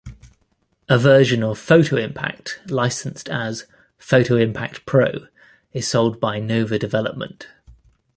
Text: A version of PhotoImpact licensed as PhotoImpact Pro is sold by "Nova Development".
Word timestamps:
A 0.89 0.97
version 0.97 1.43
of 1.43 1.59
PhotoImpact 1.59 2.71
licensed 2.71 3.29
as 3.29 3.67
PhotoImpact 3.99 4.83
Pro 4.87 5.27
is 5.73 5.87
sold 5.87 6.19
by 6.19 6.39
"Nova 6.39 6.79
Development". 6.79 7.45